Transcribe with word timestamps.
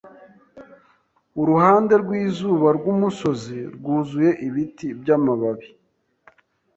Uruhande 1.41 1.93
rwizuba 2.03 2.67
rwumusozi 2.77 3.59
rwuzuye 3.75 4.31
ibiti 4.47 4.87
byamababi. 5.01 5.67